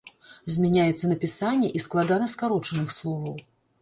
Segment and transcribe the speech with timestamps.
[0.53, 3.37] Змяняецца напісанне і складанаскарочаных словаў.